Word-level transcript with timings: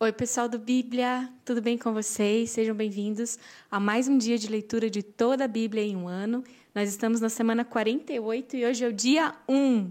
Oi, 0.00 0.12
pessoal 0.12 0.48
do 0.48 0.60
Bíblia, 0.60 1.28
tudo 1.44 1.60
bem 1.60 1.76
com 1.76 1.92
vocês? 1.92 2.50
Sejam 2.50 2.72
bem-vindos 2.72 3.36
a 3.68 3.80
mais 3.80 4.06
um 4.06 4.16
dia 4.16 4.38
de 4.38 4.46
leitura 4.46 4.88
de 4.88 5.02
toda 5.02 5.44
a 5.44 5.48
Bíblia 5.48 5.82
em 5.82 5.96
um 5.96 6.06
ano. 6.06 6.44
Nós 6.72 6.88
estamos 6.88 7.20
na 7.20 7.28
semana 7.28 7.64
48 7.64 8.56
e 8.56 8.64
hoje 8.64 8.84
é 8.84 8.86
o 8.86 8.92
dia 8.92 9.34
1. 9.48 9.90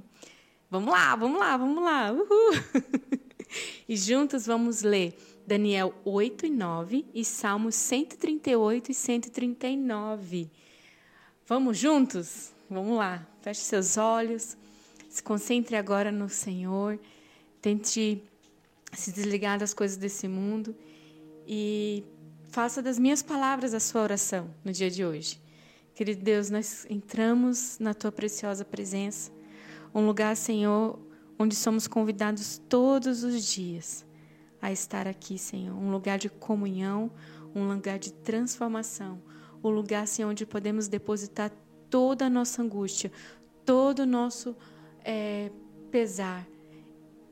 Vamos 0.71 0.89
lá, 0.93 1.13
vamos 1.13 1.37
lá, 1.37 1.57
vamos 1.57 1.83
lá. 1.83 2.13
Uhul. 2.13 2.53
e 3.89 3.97
juntos 3.97 4.45
vamos 4.45 4.81
ler 4.81 5.13
Daniel 5.45 5.93
8 6.05 6.45
e 6.45 6.49
9 6.51 7.05
e 7.13 7.25
Salmos 7.25 7.75
138 7.75 8.91
e 8.91 8.93
139. 8.93 10.49
Vamos 11.45 11.77
juntos? 11.77 12.53
Vamos 12.69 12.97
lá. 12.97 13.27
Feche 13.41 13.59
seus 13.59 13.97
olhos. 13.97 14.55
Se 15.09 15.21
concentre 15.21 15.75
agora 15.75 16.13
no 16.13 16.29
Senhor. 16.29 16.97
Tente 17.61 18.23
se 18.93 19.11
desligar 19.11 19.59
das 19.59 19.73
coisas 19.73 19.97
desse 19.97 20.27
mundo 20.27 20.75
e 21.47 22.03
faça 22.49 22.81
das 22.81 22.97
minhas 22.97 23.21
palavras 23.21 23.73
a 23.73 23.79
sua 23.79 24.01
oração 24.01 24.53
no 24.63 24.71
dia 24.71 24.89
de 24.89 25.05
hoje. 25.05 25.41
Querido 25.93 26.23
Deus, 26.23 26.49
nós 26.49 26.85
entramos 26.89 27.77
na 27.79 27.93
tua 27.93 28.11
preciosa 28.11 28.63
presença, 28.63 29.31
um 29.93 30.05
lugar, 30.05 30.35
Senhor, 30.35 30.99
onde 31.39 31.55
somos 31.55 31.87
convidados 31.87 32.61
todos 32.69 33.23
os 33.23 33.43
dias 33.43 34.05
a 34.61 34.71
estar 34.71 35.07
aqui, 35.07 35.37
Senhor, 35.37 35.75
um 35.75 35.91
lugar 35.91 36.17
de 36.17 36.29
comunhão, 36.29 37.11
um 37.53 37.67
lugar 37.67 37.97
de 37.99 38.11
transformação, 38.13 39.21
um 39.63 39.69
lugar, 39.69 40.07
Senhor, 40.07 40.29
onde 40.29 40.45
podemos 40.45 40.87
depositar 40.87 41.51
toda 41.89 42.25
a 42.25 42.29
nossa 42.29 42.61
angústia, 42.61 43.11
todo 43.65 43.99
o 43.99 44.05
nosso 44.05 44.55
é, 45.03 45.51
pesar 45.89 46.47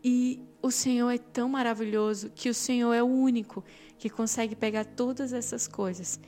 e 0.08 0.40
o 0.62 0.70
Senhor 0.70 1.10
é 1.10 1.18
tão 1.18 1.50
maravilhoso 1.50 2.30
que 2.30 2.48
o 2.48 2.54
Senhor 2.54 2.94
é 2.94 3.02
o 3.02 3.08
único 3.08 3.64
que 3.98 4.08
consegue 4.08 4.56
pegar 4.56 4.86
todas 4.86 5.34
essas 5.34 5.68
coisas 5.68 6.20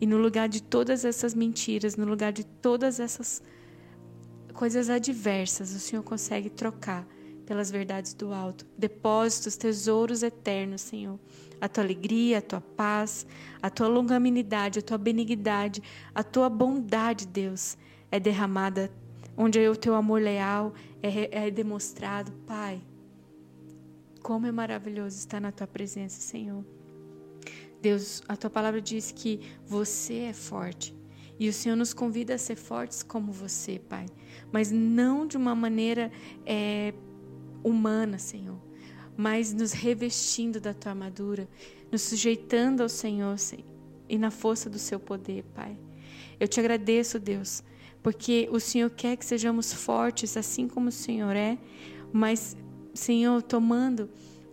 e 0.00 0.06
no 0.06 0.16
lugar 0.16 0.48
de 0.48 0.62
todas 0.62 1.04
essas 1.04 1.34
mentiras, 1.34 1.96
no 1.96 2.06
lugar 2.06 2.32
de 2.32 2.44
todas 2.44 2.98
essas 2.98 3.42
coisas 4.54 4.88
adversas, 4.88 5.74
o 5.74 5.78
Senhor 5.78 6.02
consegue 6.02 6.48
trocar 6.48 7.06
pelas 7.44 7.70
verdades 7.70 8.14
do 8.14 8.32
alto, 8.32 8.66
depósitos, 8.76 9.54
tesouros 9.54 10.22
eternos, 10.22 10.80
Senhor. 10.80 11.20
A 11.60 11.68
tua 11.68 11.84
alegria, 11.84 12.38
a 12.38 12.42
tua 12.42 12.62
paz, 12.62 13.26
a 13.60 13.68
tua 13.68 13.86
longanimidade, 13.86 14.78
a 14.78 14.82
tua 14.82 14.96
benignidade, 14.96 15.82
a 16.14 16.22
tua 16.22 16.48
bondade, 16.48 17.26
Deus, 17.26 17.76
é 18.10 18.18
derramada 18.18 18.90
onde 19.36 19.58
o 19.68 19.76
teu 19.76 19.94
amor 19.94 20.22
leal 20.22 20.72
é, 21.02 21.46
é 21.46 21.50
demonstrado, 21.50 22.32
Pai. 22.46 22.80
Como 24.26 24.44
é 24.44 24.50
maravilhoso 24.50 25.16
estar 25.16 25.40
na 25.40 25.52
tua 25.52 25.68
presença, 25.68 26.20
Senhor. 26.20 26.64
Deus, 27.80 28.24
a 28.26 28.36
tua 28.36 28.50
palavra 28.50 28.80
diz 28.80 29.12
que 29.12 29.38
você 29.64 30.14
é 30.14 30.32
forte. 30.32 30.92
E 31.38 31.48
o 31.48 31.52
Senhor 31.52 31.76
nos 31.76 31.94
convida 31.94 32.34
a 32.34 32.38
ser 32.38 32.56
fortes 32.56 33.04
como 33.04 33.30
você, 33.30 33.78
Pai. 33.78 34.06
Mas 34.50 34.72
não 34.72 35.28
de 35.28 35.36
uma 35.36 35.54
maneira 35.54 36.10
é, 36.44 36.92
humana, 37.62 38.18
Senhor. 38.18 38.60
Mas 39.16 39.52
nos 39.52 39.70
revestindo 39.70 40.60
da 40.60 40.74
tua 40.74 40.90
armadura, 40.90 41.48
nos 41.92 42.02
sujeitando 42.02 42.82
ao 42.82 42.88
Senhor 42.88 43.38
Senhor, 43.38 43.64
e 44.08 44.18
na 44.18 44.32
força 44.32 44.68
do 44.68 44.80
seu 44.80 44.98
poder, 44.98 45.44
Pai. 45.54 45.78
Eu 46.40 46.48
te 46.48 46.58
agradeço, 46.58 47.20
Deus, 47.20 47.62
porque 48.02 48.48
o 48.50 48.58
Senhor 48.58 48.90
quer 48.90 49.16
que 49.16 49.24
sejamos 49.24 49.72
fortes 49.72 50.36
assim 50.36 50.66
como 50.66 50.88
o 50.88 50.92
Senhor 50.92 51.36
é, 51.36 51.56
mas 52.12 52.56
Senhor, 52.96 53.42
tomando 53.42 54.08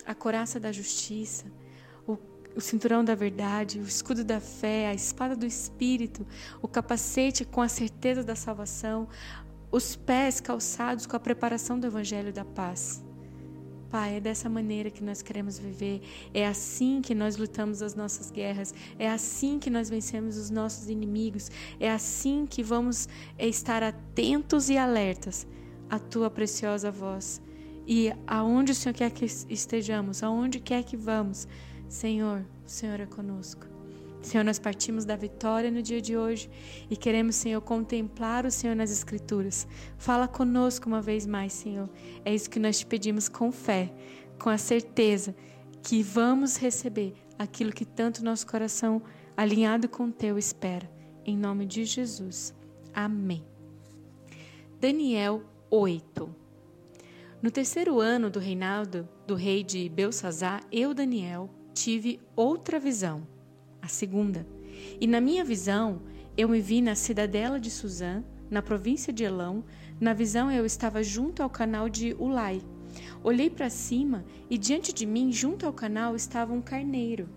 a 0.05 0.13
coraça 0.13 0.59
da 0.59 0.72
justiça, 0.72 1.45
o, 2.08 2.17
o 2.55 2.61
cinturão 2.61 3.03
da 3.03 3.16
verdade, 3.16 3.80
o 3.80 3.83
escudo 3.83 4.23
da 4.23 4.39
fé, 4.39 4.88
a 4.88 4.94
espada 4.94 5.35
do 5.35 5.45
Espírito, 5.45 6.25
o 6.61 6.67
capacete 6.67 7.45
com 7.45 7.61
a 7.61 7.67
certeza 7.67 8.23
da 8.23 8.35
salvação, 8.35 9.07
os 9.72 9.95
pés 9.95 10.40
calçados 10.40 11.06
com 11.06 11.16
a 11.16 11.19
preparação 11.19 11.79
do 11.79 11.88
Evangelho 11.88 12.34
da 12.34 12.45
paz. 12.45 13.03
Pai, 13.90 14.18
é 14.18 14.19
dessa 14.19 14.50
maneira 14.50 14.89
que 14.89 15.03
nós 15.03 15.22
queremos 15.22 15.59
viver, 15.59 16.01
é 16.34 16.47
assim 16.47 17.00
que 17.00 17.13
nós 17.13 17.38
lutamos 17.38 17.81
as 17.84 17.94
nossas 17.94 18.31
guerras, 18.31 18.73
é 18.97 19.07
assim 19.07 19.59
que 19.59 19.69
nós 19.69 19.88
vencemos 19.88 20.35
os 20.35 20.50
nossos 20.50 20.89
inimigos, 20.89 21.51
é 21.79 21.91
assim 21.91 22.47
que 22.47 22.63
vamos 22.63 23.07
estar 23.38 23.84
atentos 23.84 24.68
e 24.68 24.78
alertas 24.78 25.45
à 25.89 26.00
tua 26.00 26.29
preciosa 26.31 26.89
voz 26.89 27.39
e 27.88 28.11
aonde 28.25 28.71
o 28.71 28.75
Senhor 28.75 28.94
quer 28.94 29.11
que 29.11 29.25
estejamos, 29.25 30.23
aonde 30.23 30.59
quer 30.59 30.83
que 30.83 30.95
vamos, 30.97 31.47
Senhor, 31.88 32.45
o 32.66 32.69
Senhor 32.69 32.99
é 32.99 33.05
conosco. 33.05 33.67
Senhor, 34.21 34.44
nós 34.44 34.57
partimos 34.57 35.03
da 35.03 35.17
vitória 35.17 35.69
no 35.69 35.81
dia 35.81 36.01
de 36.01 36.16
hoje 36.16 36.49
e 36.89 36.95
queremos, 36.95 37.35
Senhor, 37.35 37.59
contemplar 37.59 38.45
o 38.45 38.51
Senhor 38.51 38.73
nas 38.73 38.89
Escrituras. 38.89 39.67
Fala 39.97 40.29
conosco 40.29 40.88
uma 40.88 41.01
vez 41.01 41.25
mais, 41.25 41.51
Senhor. 41.51 41.89
É 42.23 42.33
isso 42.33 42.49
que 42.49 42.59
nós 42.59 42.79
te 42.79 42.85
pedimos 42.85 43.27
com 43.27 43.51
fé, 43.51 43.94
com 44.39 44.50
a 44.50 44.57
certeza 44.57 45.35
que 45.81 46.01
vamos 46.01 46.55
receber 46.55 47.13
aquilo 47.38 47.73
que 47.73 47.85
tanto 47.85 48.23
nosso 48.23 48.47
coração, 48.47 49.01
alinhado 49.35 49.89
com 49.89 50.05
o 50.05 50.11
teu, 50.11 50.38
espera. 50.38 50.89
Em 51.25 51.38
nome 51.38 51.65
de 51.65 51.83
Jesus. 51.83 52.53
Amém. 52.94 53.44
Daniel 54.79 55.44
8. 55.69 56.43
No 57.44 57.52
terceiro 57.52 58.00
ano 58.00 58.30
do 58.30 58.40
reinado 58.40 59.06
do 59.28 59.36
rei 59.36 59.66
de 59.66 59.90
Belsazar, 59.90 60.64
eu, 60.72 60.94
Daniel, 60.94 61.50
tive 61.74 62.22
outra 62.38 62.80
visão, 62.80 63.28
a 63.81 63.88
segunda. 63.90 64.48
E 64.98 65.06
na 65.06 65.20
minha 65.20 65.44
visão, 65.44 66.02
eu 66.38 66.48
me 66.48 66.62
vi 66.62 66.80
na 66.80 66.96
cidadela 66.96 67.59
de 67.59 67.70
Suzã, 67.70 68.24
na 68.50 68.62
província 68.62 69.12
de 69.12 69.26
Elão. 69.26 69.62
Na 70.00 70.14
visão, 70.14 70.50
eu 70.50 70.66
estava 70.66 71.04
junto 71.04 71.44
ao 71.44 71.50
canal 71.50 71.90
de 71.90 72.14
Ulai. 72.14 72.62
Olhei 73.22 73.50
para 73.50 73.70
cima 73.70 74.24
e 74.50 74.58
diante 74.58 74.94
de 74.94 75.06
mim, 75.06 75.30
junto 75.30 75.66
ao 75.66 75.74
canal, 75.74 76.16
estava 76.16 76.54
um 76.54 76.62
carneiro. 76.62 77.28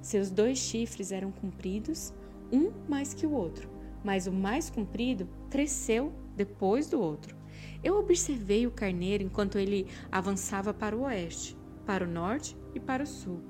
Seus 0.00 0.30
dois 0.30 0.58
chifres 0.58 1.10
eram 1.10 1.32
compridos, 1.32 2.14
um 2.52 2.70
mais 2.88 3.12
que 3.12 3.26
o 3.26 3.32
outro, 3.32 3.68
mas 4.04 4.28
o 4.28 4.32
mais 4.32 4.70
comprido 4.70 5.28
cresceu 5.50 6.12
depois 6.36 6.88
do 6.88 7.00
outro. 7.00 7.39
Eu 7.82 7.98
observei 7.98 8.66
o 8.66 8.70
carneiro 8.70 9.22
enquanto 9.22 9.58
ele 9.58 9.86
avançava 10.10 10.72
para 10.74 10.96
o 10.96 11.02
oeste, 11.02 11.56
para 11.86 12.04
o 12.04 12.10
norte 12.10 12.56
e 12.74 12.80
para 12.80 13.02
o 13.02 13.06
sul. 13.06 13.40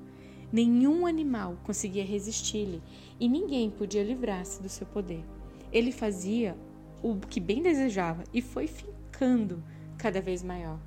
Nenhum 0.51 1.05
animal 1.05 1.57
conseguia 1.63 2.03
resistir-lhe 2.03 2.81
e 3.19 3.29
ninguém 3.29 3.69
podia 3.69 4.03
livrar-se 4.03 4.61
do 4.61 4.67
seu 4.67 4.85
poder. 4.85 5.23
Ele 5.71 5.91
fazia 5.91 6.57
o 7.01 7.15
que 7.15 7.39
bem 7.39 7.61
desejava 7.61 8.23
e 8.33 8.41
foi 8.41 8.67
ficando 8.67 9.63
cada 9.97 10.21
vez 10.21 10.43
maior. 10.43 10.79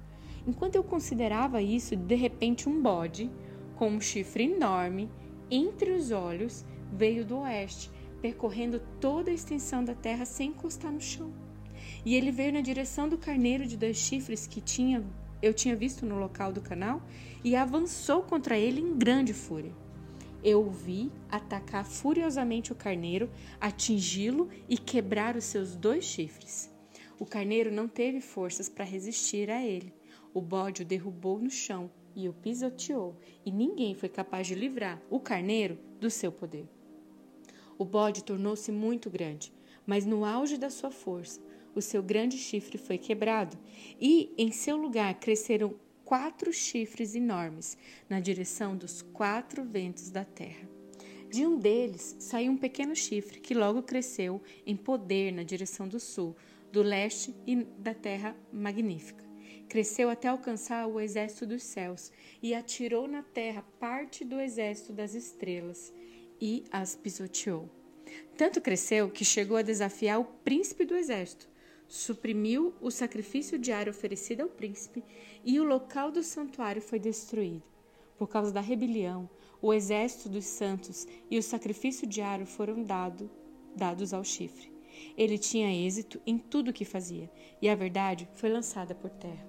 Enquanto 0.46 0.76
eu 0.76 0.84
considerava 0.84 1.62
isso, 1.62 1.96
de 1.96 2.14
repente 2.14 2.68
um 2.68 2.82
bode, 2.82 3.30
com 3.76 3.88
um 3.88 4.00
chifre 4.00 4.44
enorme, 4.44 5.08
entre 5.50 5.92
os 5.92 6.10
olhos, 6.10 6.64
veio 6.92 7.24
do 7.24 7.38
oeste, 7.38 7.90
percorrendo 8.20 8.80
toda 9.00 9.30
a 9.30 9.34
extensão 9.34 9.82
da 9.82 9.94
terra 9.94 10.24
sem 10.24 10.50
encostar 10.50 10.92
no 10.92 11.00
chão. 11.00 11.32
E 12.04 12.14
ele 12.14 12.30
veio 12.30 12.52
na 12.52 12.60
direção 12.60 13.08
do 13.08 13.16
carneiro 13.16 13.66
de 13.66 13.76
dois 13.76 13.96
chifres 13.96 14.46
que 14.46 14.60
tinha, 14.60 15.04
eu 15.40 15.54
tinha 15.54 15.74
visto 15.74 16.04
no 16.04 16.18
local 16.18 16.52
do 16.52 16.60
canal 16.60 17.02
e 17.42 17.56
avançou 17.56 18.22
contra 18.22 18.58
ele 18.58 18.80
em 18.80 18.96
grande 18.96 19.32
fúria. 19.32 19.72
Eu 20.42 20.66
o 20.66 20.70
vi 20.70 21.10
atacar 21.30 21.86
furiosamente 21.86 22.70
o 22.70 22.74
carneiro, 22.74 23.30
atingi-lo 23.58 24.50
e 24.68 24.76
quebrar 24.76 25.36
os 25.36 25.44
seus 25.44 25.74
dois 25.74 26.04
chifres. 26.04 26.70
O 27.18 27.24
carneiro 27.24 27.72
não 27.72 27.88
teve 27.88 28.20
forças 28.20 28.68
para 28.68 28.84
resistir 28.84 29.50
a 29.50 29.64
ele. 29.64 29.94
O 30.34 30.42
bode 30.42 30.82
o 30.82 30.84
derrubou 30.84 31.38
no 31.38 31.48
chão 31.48 31.90
e 32.14 32.28
o 32.28 32.32
pisoteou, 32.32 33.16
e 33.44 33.50
ninguém 33.50 33.94
foi 33.94 34.08
capaz 34.08 34.46
de 34.46 34.54
livrar 34.54 35.00
o 35.08 35.18
carneiro 35.18 35.78
do 35.98 36.10
seu 36.10 36.30
poder. 36.30 36.68
O 37.78 37.84
bode 37.84 38.22
tornou-se 38.22 38.70
muito 38.70 39.08
grande, 39.08 39.52
mas 39.86 40.04
no 40.04 40.24
auge 40.24 40.56
da 40.56 40.70
sua 40.70 40.90
força, 40.90 41.40
o 41.74 41.82
seu 41.82 42.02
grande 42.02 42.36
chifre 42.38 42.78
foi 42.78 42.98
quebrado, 42.98 43.58
e 44.00 44.32
em 44.36 44.50
seu 44.52 44.76
lugar 44.76 45.14
cresceram 45.14 45.74
quatro 46.04 46.52
chifres 46.52 47.14
enormes 47.14 47.76
na 48.08 48.20
direção 48.20 48.76
dos 48.76 49.02
quatro 49.02 49.64
ventos 49.64 50.10
da 50.10 50.24
terra. 50.24 50.68
De 51.30 51.44
um 51.46 51.58
deles 51.58 52.16
saiu 52.20 52.52
um 52.52 52.56
pequeno 52.56 52.94
chifre 52.94 53.40
que 53.40 53.54
logo 53.54 53.82
cresceu 53.82 54.40
em 54.64 54.76
poder 54.76 55.32
na 55.32 55.42
direção 55.42 55.88
do 55.88 55.98
sul, 55.98 56.36
do 56.70 56.82
leste 56.82 57.34
e 57.46 57.56
da 57.56 57.94
terra 57.94 58.36
magnífica. 58.52 59.24
Cresceu 59.68 60.10
até 60.10 60.28
alcançar 60.28 60.86
o 60.86 61.00
exército 61.00 61.46
dos 61.46 61.62
céus 61.62 62.12
e 62.42 62.54
atirou 62.54 63.08
na 63.08 63.22
terra 63.22 63.64
parte 63.80 64.24
do 64.24 64.38
exército 64.38 64.92
das 64.92 65.14
estrelas 65.14 65.92
e 66.40 66.64
as 66.70 66.94
pisoteou. 66.94 67.68
Tanto 68.36 68.60
cresceu 68.60 69.10
que 69.10 69.24
chegou 69.24 69.56
a 69.56 69.62
desafiar 69.62 70.20
o 70.20 70.24
príncipe 70.24 70.84
do 70.84 70.94
exército, 70.94 71.48
suprimiu 71.94 72.74
o 72.80 72.90
sacrifício 72.90 73.56
diário 73.56 73.92
oferecido 73.92 74.40
ao 74.42 74.48
príncipe 74.48 75.04
e 75.44 75.60
o 75.60 75.64
local 75.64 76.10
do 76.10 76.24
santuário 76.24 76.82
foi 76.82 76.98
destruído. 76.98 77.62
por 78.18 78.28
causa 78.28 78.52
da 78.52 78.60
rebelião, 78.60 79.28
o 79.60 79.72
exército 79.72 80.28
dos 80.28 80.44
santos 80.44 81.06
e 81.30 81.38
o 81.38 81.42
sacrifício 81.42 82.06
diário 82.06 82.46
foram 82.46 82.82
dado, 82.82 83.30
dados 83.76 84.12
ao 84.12 84.24
chifre. 84.24 84.72
Ele 85.16 85.36
tinha 85.36 85.72
êxito 85.86 86.20
em 86.26 86.38
tudo 86.38 86.70
o 86.70 86.72
que 86.72 86.84
fazia, 86.84 87.30
e 87.60 87.68
a 87.68 87.74
verdade 87.74 88.28
foi 88.34 88.50
lançada 88.50 88.94
por 88.94 89.10
terra. 89.10 89.46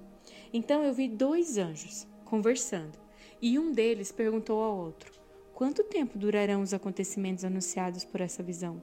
Então 0.51 0.83
eu 0.83 0.93
vi 0.93 1.07
dois 1.07 1.57
anjos 1.57 2.07
conversando, 2.25 2.97
e 3.41 3.57
um 3.59 3.71
deles 3.71 4.11
perguntou 4.11 4.61
ao 4.61 4.77
outro: 4.77 5.11
Quanto 5.53 5.83
tempo 5.83 6.17
durarão 6.17 6.61
os 6.61 6.73
acontecimentos 6.73 7.45
anunciados 7.45 8.03
por 8.03 8.21
essa 8.21 8.41
visão? 8.41 8.81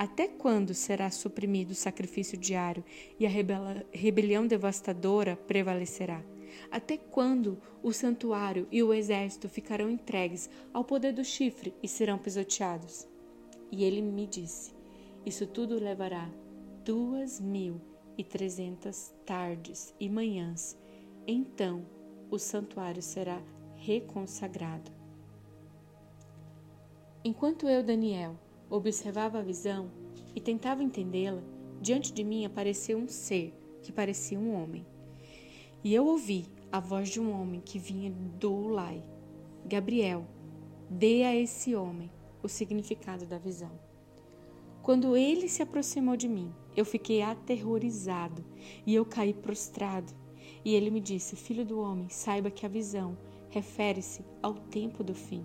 Até 0.00 0.26
quando 0.26 0.72
será 0.72 1.10
suprimido 1.10 1.72
o 1.72 1.74
sacrifício 1.74 2.38
diário 2.38 2.82
e 3.18 3.26
a 3.26 3.28
rebelião 3.92 4.46
devastadora 4.46 5.36
prevalecerá? 5.36 6.24
Até 6.70 6.96
quando 6.96 7.60
o 7.82 7.92
santuário 7.92 8.66
e 8.72 8.82
o 8.82 8.94
exército 8.94 9.46
ficarão 9.46 9.90
entregues 9.90 10.48
ao 10.72 10.84
poder 10.84 11.12
do 11.12 11.22
chifre 11.22 11.74
e 11.82 11.86
serão 11.86 12.16
pisoteados? 12.16 13.06
E 13.70 13.84
ele 13.84 14.00
me 14.00 14.26
disse: 14.26 14.72
Isso 15.26 15.46
tudo 15.46 15.74
levará 15.74 16.30
duas 16.82 17.38
mil 17.38 17.78
e 18.16 18.24
trezentas 18.24 19.14
tardes 19.26 19.94
e 20.00 20.08
manhãs. 20.08 20.78
Então 21.26 21.84
o 22.30 22.38
santuário 22.38 23.02
será 23.02 23.38
reconsagrado. 23.76 24.90
Enquanto 27.22 27.68
eu, 27.68 27.82
Daniel, 27.82 28.34
observava 28.70 29.38
a 29.38 29.42
visão 29.42 29.90
e 30.34 30.40
tentava 30.40 30.82
entendê-la, 30.82 31.42
diante 31.80 32.12
de 32.12 32.22
mim 32.22 32.44
apareceu 32.44 32.96
um 32.96 33.08
ser 33.08 33.52
que 33.82 33.90
parecia 33.90 34.38
um 34.38 34.54
homem. 34.54 34.86
E 35.82 35.94
eu 35.94 36.06
ouvi 36.06 36.46
a 36.70 36.78
voz 36.78 37.08
de 37.08 37.20
um 37.20 37.32
homem 37.32 37.60
que 37.60 37.78
vinha 37.78 38.10
do 38.10 38.52
Ulai. 38.52 39.02
Gabriel, 39.66 40.26
dê 40.88 41.24
a 41.24 41.34
esse 41.34 41.74
homem 41.74 42.10
o 42.42 42.48
significado 42.48 43.26
da 43.26 43.38
visão. 43.38 43.72
Quando 44.82 45.16
ele 45.16 45.48
se 45.48 45.62
aproximou 45.62 46.16
de 46.16 46.28
mim, 46.28 46.52
eu 46.76 46.84
fiquei 46.84 47.22
aterrorizado 47.22 48.44
e 48.86 48.94
eu 48.94 49.04
caí 49.04 49.34
prostrado. 49.34 50.12
E 50.64 50.74
ele 50.74 50.90
me 50.90 51.00
disse: 51.00 51.36
Filho 51.36 51.64
do 51.64 51.80
homem, 51.80 52.08
saiba 52.08 52.50
que 52.50 52.64
a 52.64 52.68
visão 52.68 53.16
refere-se 53.50 54.24
ao 54.42 54.54
tempo 54.54 55.04
do 55.04 55.14
fim. 55.14 55.44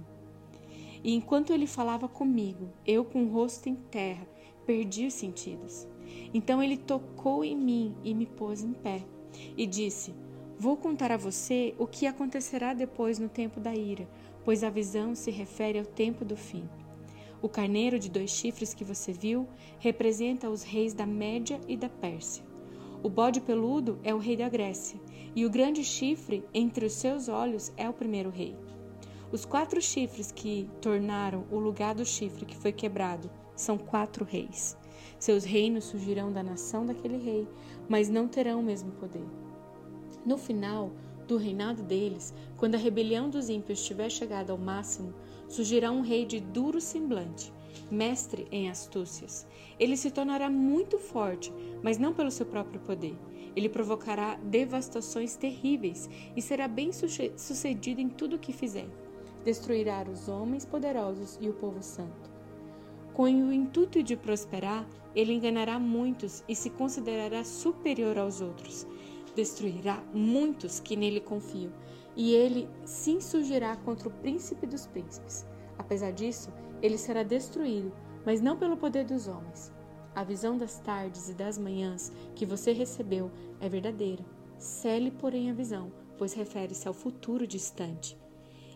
E 1.05 1.13
enquanto 1.13 1.53
ele 1.53 1.67
falava 1.67 2.07
comigo, 2.07 2.67
eu 2.83 3.05
com 3.05 3.25
o 3.25 3.29
rosto 3.31 3.69
em 3.69 3.75
terra, 3.75 4.27
perdi 4.65 5.05
os 5.05 5.13
sentidos. 5.13 5.87
Então 6.33 6.63
ele 6.63 6.75
tocou 6.75 7.43
em 7.43 7.55
mim 7.55 7.95
e 8.03 8.11
me 8.11 8.25
pôs 8.25 8.63
em 8.63 8.73
pé 8.73 9.05
e 9.55 9.67
disse: 9.67 10.15
Vou 10.57 10.75
contar 10.75 11.11
a 11.11 11.17
você 11.17 11.75
o 11.77 11.85
que 11.85 12.07
acontecerá 12.07 12.73
depois 12.73 13.19
no 13.19 13.29
tempo 13.29 13.59
da 13.59 13.75
ira, 13.75 14.09
pois 14.43 14.63
a 14.63 14.69
visão 14.71 15.13
se 15.13 15.29
refere 15.29 15.77
ao 15.77 15.85
tempo 15.85 16.25
do 16.25 16.35
fim. 16.35 16.67
O 17.39 17.47
carneiro 17.47 17.99
de 17.99 18.09
dois 18.09 18.31
chifres 18.31 18.73
que 18.73 18.83
você 18.83 19.13
viu 19.13 19.47
representa 19.77 20.49
os 20.49 20.63
reis 20.63 20.95
da 20.95 21.05
Média 21.05 21.61
e 21.67 21.77
da 21.77 21.87
Pérsia. 21.87 22.43
O 23.03 23.09
bode 23.09 23.41
peludo 23.41 23.99
é 24.03 24.11
o 24.11 24.17
rei 24.17 24.35
da 24.35 24.49
Grécia, 24.49 24.99
e 25.35 25.45
o 25.45 25.51
grande 25.51 25.83
chifre 25.83 26.43
entre 26.51 26.87
os 26.87 26.93
seus 26.93 27.29
olhos 27.29 27.71
é 27.77 27.87
o 27.87 27.93
primeiro 27.93 28.31
rei. 28.31 28.55
Os 29.35 29.43
quatro 29.43 29.81
chifres 29.81 30.31
que 30.31 30.69
tornaram 30.79 31.45
o 31.51 31.59
lugar 31.59 31.93
do 31.93 32.05
chifre 32.05 32.45
que 32.45 32.55
foi 32.55 32.71
quebrado 32.71 33.29
são 33.53 33.77
quatro 33.77 34.23
reis. 34.23 34.77
Seus 35.19 35.43
reinos 35.43 35.83
surgirão 35.83 36.31
da 36.31 36.41
nação 36.41 36.85
daquele 36.85 37.17
rei, 37.17 37.45
mas 37.89 38.07
não 38.07 38.29
terão 38.29 38.61
o 38.61 38.63
mesmo 38.63 38.93
poder. 38.93 39.25
No 40.25 40.37
final 40.37 40.89
do 41.27 41.35
reinado 41.35 41.83
deles, 41.83 42.33
quando 42.55 42.75
a 42.75 42.77
rebelião 42.77 43.29
dos 43.29 43.49
ímpios 43.49 43.83
tiver 43.83 44.09
chegado 44.09 44.51
ao 44.51 44.57
máximo, 44.57 45.13
surgirá 45.49 45.91
um 45.91 45.99
rei 45.99 46.25
de 46.25 46.39
duro 46.39 46.79
semblante, 46.79 47.51
mestre 47.91 48.47
em 48.53 48.69
astúcias. 48.69 49.45
Ele 49.77 49.97
se 49.97 50.11
tornará 50.11 50.49
muito 50.49 50.97
forte, 50.97 51.51
mas 51.83 51.97
não 51.97 52.13
pelo 52.13 52.31
seu 52.31 52.45
próprio 52.45 52.79
poder. 52.79 53.17
Ele 53.53 53.67
provocará 53.67 54.35
devastações 54.35 55.35
terríveis 55.35 56.09
e 56.37 56.41
será 56.41 56.69
bem 56.69 56.91
sucedido 56.93 57.99
em 57.99 58.07
tudo 58.07 58.37
o 58.37 58.39
que 58.39 58.53
fizer. 58.53 58.87
Destruirá 59.45 60.05
os 60.11 60.27
homens 60.27 60.65
poderosos 60.65 61.37
e 61.39 61.47
o 61.47 61.53
povo 61.53 61.81
santo. 61.81 62.29
Com 63.13 63.23
o 63.23 63.53
intuito 63.53 64.03
de 64.03 64.17
prosperar, 64.17 64.85
ele 65.15 65.31
enganará 65.31 65.79
muitos 65.79 66.43
e 66.49 66.53
se 66.53 66.69
considerará 66.69 67.45
superior 67.45 68.17
aos 68.17 68.41
outros 68.41 68.85
destruirá 69.35 70.01
muitos 70.13 70.79
que 70.79 70.95
nele 70.95 71.19
confiam, 71.19 71.71
e 72.15 72.33
ele 72.33 72.67
se 72.85 73.11
insurgirá 73.11 73.75
contra 73.75 74.07
o 74.07 74.11
príncipe 74.11 74.65
dos 74.65 74.87
príncipes. 74.87 75.45
Apesar 75.77 76.11
disso, 76.11 76.51
ele 76.81 76.97
será 76.97 77.21
destruído, 77.21 77.91
mas 78.25 78.39
não 78.39 78.57
pelo 78.57 78.77
poder 78.77 79.03
dos 79.03 79.27
homens. 79.27 79.71
A 80.15 80.23
visão 80.23 80.57
das 80.57 80.79
tardes 80.79 81.27
e 81.27 81.33
das 81.33 81.57
manhãs 81.57 82.11
que 82.33 82.45
você 82.45 82.71
recebeu 82.71 83.29
é 83.59 83.67
verdadeira. 83.67 84.25
Cele, 84.57 85.11
porém, 85.11 85.51
a 85.51 85.53
visão, 85.53 85.91
pois 86.17 86.33
refere-se 86.33 86.87
ao 86.87 86.93
futuro 86.93 87.45
distante. 87.45 88.17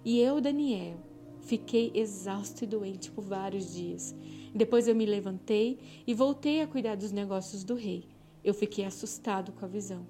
E 0.03 0.19
eu, 0.19 0.39
Daniel, 0.39 0.97
fiquei 1.41 1.91
exausto 1.93 2.63
e 2.63 2.67
doente 2.67 3.11
por 3.11 3.23
vários 3.23 3.73
dias. 3.73 4.15
Depois 4.53 4.87
eu 4.87 4.95
me 4.95 5.05
levantei 5.05 5.79
e 6.07 6.13
voltei 6.13 6.61
a 6.61 6.67
cuidar 6.67 6.95
dos 6.95 7.11
negócios 7.11 7.63
do 7.63 7.75
rei. 7.75 8.07
Eu 8.43 8.53
fiquei 8.53 8.85
assustado 8.85 9.51
com 9.51 9.65
a 9.65 9.67
visão 9.67 10.05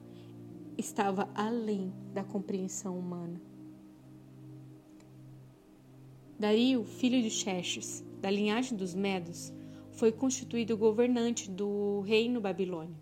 estava 0.80 1.30
além 1.36 1.92
da 2.14 2.24
compreensão 2.24 2.98
humana. 2.98 3.42
Dario, 6.40 6.86
filho 6.86 7.22
de 7.22 7.30
Xerxes, 7.30 8.04
da 8.22 8.32
linhagem 8.32 8.78
dos 8.78 8.96
Medos, 8.96 9.54
foi 9.92 10.12
constituído 10.12 10.78
governante 10.78 11.50
do 11.50 12.00
reino 12.02 12.40
babilônio. 12.40 12.96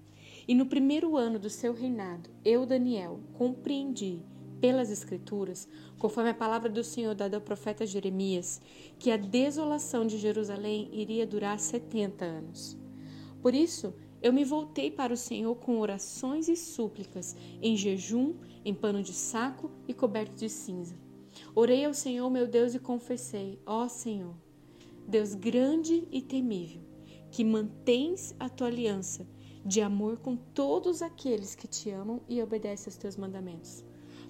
E 0.48 0.56
no 0.56 0.66
primeiro 0.66 1.16
ano 1.16 1.38
do 1.38 1.50
seu 1.50 1.74
reinado, 1.74 2.30
eu, 2.44 2.66
Daniel, 2.66 3.20
compreendi 3.34 4.24
pelas 4.60 4.92
Escrituras, 4.92 5.68
conforme 5.98 6.30
a 6.30 6.34
palavra 6.34 6.70
do 6.70 6.84
Senhor 6.84 7.14
dada 7.16 7.38
ao 7.38 7.42
profeta 7.42 7.86
Jeremias, 7.86 8.62
que 8.98 9.12
a 9.12 9.18
desolação 9.18 10.06
de 10.06 10.18
Jerusalém 10.18 10.90
iria 10.92 11.26
durar 11.28 11.60
setenta 11.60 12.26
anos. 12.26 12.78
Por 13.42 13.54
isso, 13.54 13.94
eu 14.22 14.34
me 14.34 14.44
voltei 14.44 14.90
para 14.90 15.14
o 15.14 15.18
Senhor 15.18 15.56
com 15.56 15.80
orações 15.80 16.50
e 16.50 16.56
súplicas, 16.56 17.36
em 17.62 17.78
jejum, 17.78 18.36
em 18.66 18.74
pano 18.74 19.04
de 19.04 19.14
saco 19.14 19.70
e 19.88 19.94
coberto 19.94 20.36
de 20.36 20.50
cinza. 20.50 20.96
Orei 21.54 21.86
ao 21.86 21.94
Senhor 21.94 22.30
meu 22.30 22.48
Deus 22.48 22.74
e 22.74 22.80
confessei: 22.80 23.60
Ó 23.66 23.88
Senhor, 23.88 24.36
Deus 25.08 25.36
grande 25.36 26.08
e 26.12 26.22
temível, 26.22 26.82
que 27.30 27.44
mantens 27.44 28.36
a 28.40 28.50
tua 28.50 28.68
aliança 28.68 29.28
de 29.64 29.82
amor 29.82 30.18
com 30.18 30.36
todos 30.36 31.02
aqueles 31.02 31.54
que 31.54 31.68
te 31.68 31.90
amam 31.90 32.22
e 32.28 32.42
obedecem 32.42 32.90
aos 32.90 32.98
teus 32.98 33.18
mandamentos. 33.18 33.84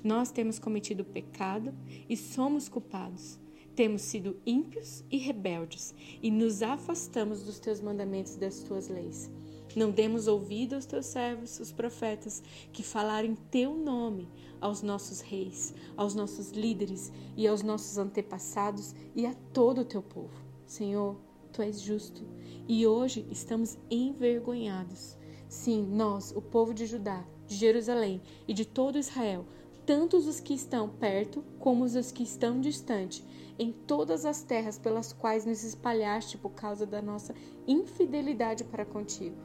Nós 0.07 0.31
temos 0.31 0.57
cometido 0.57 1.03
pecado 1.03 1.73
e 2.07 2.15
somos 2.15 2.69
culpados. 2.69 3.37
Temos 3.75 4.03
sido 4.03 4.37
ímpios 4.45 5.03
e 5.11 5.17
rebeldes 5.17 5.93
e 6.23 6.31
nos 6.31 6.61
afastamos 6.61 7.43
dos 7.43 7.59
teus 7.59 7.81
mandamentos 7.81 8.35
e 8.35 8.39
das 8.39 8.63
tuas 8.63 8.87
leis. 8.87 9.29
Não 9.75 9.91
demos 9.91 10.29
ouvido 10.29 10.75
aos 10.75 10.85
teus 10.85 11.07
servos, 11.07 11.59
os 11.59 11.73
profetas, 11.73 12.41
que 12.71 12.83
falaram 12.83 13.27
em 13.27 13.35
teu 13.35 13.75
nome 13.75 14.29
aos 14.61 14.81
nossos 14.81 15.19
reis, 15.19 15.75
aos 15.97 16.15
nossos 16.15 16.51
líderes 16.51 17.11
e 17.35 17.45
aos 17.45 17.61
nossos 17.61 17.97
antepassados 17.97 18.95
e 19.13 19.25
a 19.25 19.33
todo 19.51 19.81
o 19.81 19.85
teu 19.85 20.01
povo. 20.01 20.41
Senhor, 20.65 21.17
tu 21.51 21.61
és 21.61 21.81
justo 21.81 22.25
e 22.65 22.87
hoje 22.87 23.27
estamos 23.29 23.77
envergonhados. 23.91 25.17
Sim, 25.49 25.85
nós, 25.85 26.31
o 26.33 26.41
povo 26.41 26.73
de 26.73 26.85
Judá, 26.85 27.25
de 27.45 27.55
Jerusalém 27.55 28.21
e 28.47 28.53
de 28.53 28.63
todo 28.63 28.97
Israel, 28.97 29.45
tantos 29.87 30.27
os 30.27 30.41
que 30.41 30.53
estão 30.53 30.89
perto 30.89 31.41
como 31.59 31.85
os 31.85 32.11
que 32.11 32.21
estão 32.21 32.59
distante, 32.59 33.23
em 33.57 33.71
todas 33.71 34.25
as 34.25 34.43
terras 34.43 34.77
pelas 34.77 35.13
quais 35.13 35.45
nos 35.45 35.63
espalhaste 35.63 36.37
por 36.37 36.49
causa 36.49 36.85
da 36.85 37.01
nossa 37.01 37.33
infidelidade 37.65 38.65
para 38.65 38.85
contigo. 38.85 39.37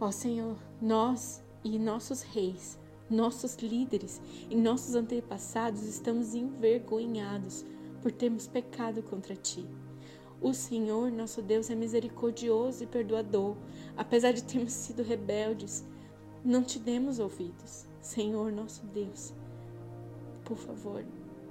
Ó 0.00 0.10
Senhor, 0.10 0.58
nós 0.80 1.40
e 1.62 1.78
nossos 1.78 2.22
reis, 2.22 2.76
nossos 3.08 3.54
líderes 3.58 4.20
e 4.50 4.56
nossos 4.56 4.96
antepassados 4.96 5.84
estamos 5.84 6.34
envergonhados 6.34 7.64
por 8.02 8.10
termos 8.10 8.48
pecado 8.48 9.04
contra 9.04 9.36
ti. 9.36 9.64
O 10.40 10.52
Senhor, 10.52 11.12
nosso 11.12 11.40
Deus, 11.40 11.70
é 11.70 11.76
misericordioso 11.76 12.82
e 12.82 12.88
perdoador, 12.88 13.56
apesar 13.96 14.32
de 14.32 14.42
termos 14.42 14.72
sido 14.72 15.04
rebeldes. 15.04 15.84
Não 16.44 16.64
te 16.64 16.80
demos 16.80 17.20
ouvidos, 17.20 17.86
Senhor, 18.02 18.50
nosso 18.50 18.84
Deus. 18.86 19.32
Por 20.44 20.56
favor, 20.58 21.04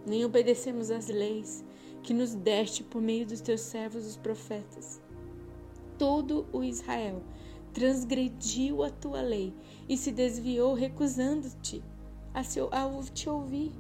nem 0.06 0.26
obedecemos 0.26 0.92
às 0.92 1.08
leis 1.08 1.64
que 2.04 2.14
nos 2.14 2.36
deste 2.36 2.84
por 2.84 3.02
meio 3.02 3.26
dos 3.26 3.40
teus 3.40 3.62
servos, 3.62 4.06
os 4.06 4.18
profetas. 4.18 5.02
Todo 5.98 6.46
o 6.52 6.62
Israel 6.62 7.24
transgrediu 7.74 8.84
a 8.84 8.90
tua 8.90 9.22
lei 9.22 9.54
e 9.88 9.96
se 9.96 10.12
desviou, 10.12 10.74
recusando-te 10.74 11.82
a, 12.34 12.44
te 12.44 13.30
ouvir. 13.30 13.72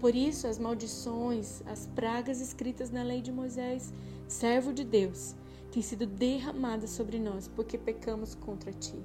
Por 0.00 0.16
isso, 0.16 0.48
as 0.48 0.58
maldições, 0.58 1.62
as 1.64 1.86
pragas 1.94 2.40
escritas 2.40 2.90
na 2.90 3.04
lei 3.04 3.22
de 3.22 3.30
Moisés, 3.30 3.92
servo 4.26 4.72
de 4.72 4.84
Deus, 4.84 5.36
têm 5.70 5.80
sido 5.80 6.06
derramadas 6.06 6.90
sobre 6.90 7.20
nós, 7.20 7.46
porque 7.46 7.78
pecamos 7.78 8.34
contra 8.34 8.72
ti. 8.72 8.98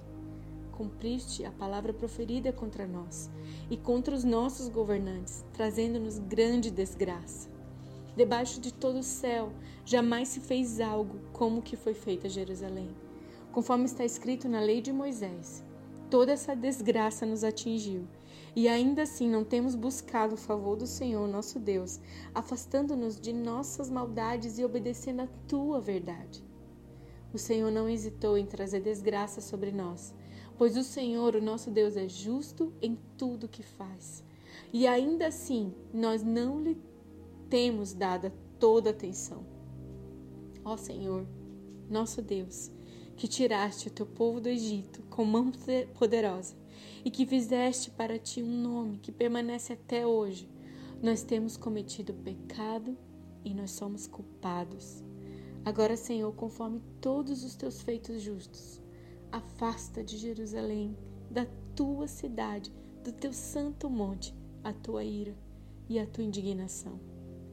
Cumpriste 0.79 1.43
a 1.43 1.51
palavra 1.51 1.91
proferida 1.91 2.53
contra 2.53 2.87
nós 2.87 3.29
e 3.69 3.75
contra 3.75 4.15
os 4.15 4.23
nossos 4.23 4.69
governantes, 4.69 5.43
trazendo-nos 5.51 6.19
grande 6.19 6.71
desgraça. 6.71 7.49
Debaixo 8.15 8.61
de 8.61 8.73
todo 8.73 8.99
o 8.99 9.03
céu, 9.03 9.51
jamais 9.83 10.29
se 10.29 10.39
fez 10.39 10.79
algo 10.79 11.19
como 11.33 11.59
o 11.59 11.61
que 11.61 11.75
foi 11.75 11.93
feito 11.93 12.27
a 12.27 12.29
Jerusalém. 12.29 12.95
Conforme 13.51 13.83
está 13.83 14.05
escrito 14.05 14.47
na 14.47 14.61
lei 14.61 14.79
de 14.79 14.93
Moisés, 14.93 15.65
toda 16.09 16.31
essa 16.31 16.55
desgraça 16.55 17.25
nos 17.25 17.43
atingiu 17.43 18.07
e 18.55 18.69
ainda 18.69 19.01
assim 19.01 19.29
não 19.29 19.43
temos 19.43 19.75
buscado 19.75 20.35
o 20.35 20.37
favor 20.37 20.77
do 20.77 20.87
Senhor 20.87 21.27
nosso 21.27 21.59
Deus, 21.59 21.99
afastando-nos 22.33 23.19
de 23.19 23.33
nossas 23.33 23.89
maldades 23.89 24.57
e 24.57 24.63
obedecendo 24.63 25.23
a 25.23 25.27
tua 25.45 25.81
verdade. 25.81 26.41
O 27.33 27.37
Senhor 27.37 27.69
não 27.69 27.89
hesitou 27.89 28.37
em 28.37 28.45
trazer 28.45 28.79
desgraça 28.79 29.41
sobre 29.41 29.73
nós, 29.73 30.13
pois 30.59 30.75
o 30.75 30.83
Senhor, 30.83 31.35
o 31.35 31.41
nosso 31.41 31.71
Deus, 31.71 31.95
é 31.95 32.09
justo 32.09 32.73
em 32.81 32.99
tudo 33.17 33.47
que 33.47 33.63
faz. 33.63 34.21
E 34.73 34.85
ainda 34.85 35.27
assim, 35.27 35.73
nós 35.93 36.21
não 36.21 36.61
lhe 36.61 36.77
temos 37.49 37.93
dado 37.93 38.29
toda 38.59 38.89
atenção. 38.89 39.45
Ó 40.65 40.75
Senhor, 40.75 41.25
nosso 41.89 42.21
Deus, 42.21 42.69
que 43.15 43.25
tiraste 43.25 43.87
o 43.87 43.91
teu 43.91 44.05
povo 44.05 44.41
do 44.41 44.49
Egito 44.49 45.01
com 45.03 45.23
mão 45.23 45.49
poderosa 45.97 46.57
e 47.05 47.09
que 47.09 47.25
fizeste 47.25 47.89
para 47.89 48.19
ti 48.19 48.43
um 48.43 48.61
nome 48.61 48.97
que 48.97 49.13
permanece 49.13 49.71
até 49.71 50.05
hoje, 50.05 50.49
nós 51.01 51.23
temos 51.23 51.55
cometido 51.55 52.13
pecado 52.13 52.97
e 53.45 53.53
nós 53.53 53.71
somos 53.71 54.07
culpados. 54.07 55.05
Agora, 55.63 55.95
Senhor, 55.95 56.33
conforme 56.33 56.81
todos 56.99 57.45
os 57.45 57.55
teus 57.55 57.81
feitos 57.81 58.21
justos, 58.21 58.81
afasta 59.31 60.03
de 60.03 60.17
Jerusalém, 60.17 60.97
da 61.29 61.45
tua 61.75 62.07
cidade, 62.07 62.71
do 63.03 63.11
teu 63.11 63.31
santo 63.31 63.89
monte, 63.89 64.33
a 64.63 64.73
tua 64.73 65.03
ira 65.03 65.35
e 65.87 65.99
a 65.99 66.05
tua 66.05 66.23
indignação. 66.23 66.99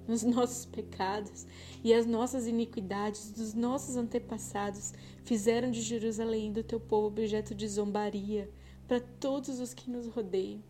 Os 0.09 0.23
nossos 0.23 0.67
pecados 0.67 1.47
e 1.83 1.93
as 1.93 2.07
nossas 2.07 2.47
iniquidades 2.47 3.33
dos 3.33 3.55
nossos 3.55 3.97
antepassados 3.97 4.93
fizeram 5.25 5.71
de 5.71 5.81
Jerusalém 5.81 6.53
do 6.53 6.63
teu 6.63 6.79
povo 6.79 7.09
objeto 7.09 7.55
de 7.55 7.67
zombaria 7.67 8.49
para 8.87 9.01
todos 9.01 9.59
os 9.59 9.75
que 9.75 9.91
nos 9.91 10.07
rodeiam. 10.07 10.63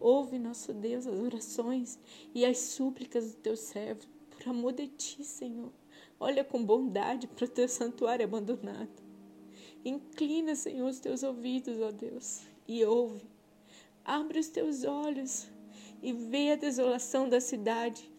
Ouve, 0.00 0.38
nosso 0.38 0.72
Deus, 0.72 1.06
as 1.06 1.18
orações 1.18 1.98
e 2.34 2.44
as 2.44 2.58
súplicas 2.58 3.32
do 3.32 3.36
teu 3.38 3.56
servo, 3.56 4.06
por 4.30 4.48
amor 4.48 4.72
de 4.72 4.86
ti, 4.86 5.24
Senhor. 5.24 5.72
Olha 6.18 6.44
com 6.44 6.64
bondade 6.64 7.26
para 7.26 7.44
o 7.44 7.48
teu 7.48 7.68
santuário 7.68 8.24
abandonado. 8.24 9.07
Inclina, 9.84 10.54
Senhor, 10.54 10.88
os 10.88 11.00
teus 11.00 11.22
ouvidos, 11.22 11.80
ó 11.80 11.90
Deus, 11.90 12.42
e 12.66 12.84
ouve. 12.84 13.24
Abre 14.04 14.38
os 14.38 14.48
teus 14.48 14.84
olhos 14.84 15.48
e 16.02 16.12
vê 16.12 16.52
a 16.52 16.56
desolação 16.56 17.28
da 17.28 17.40
cidade 17.40 18.10